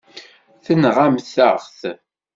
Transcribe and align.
Tenɣamt-aɣ-t. 0.65 1.81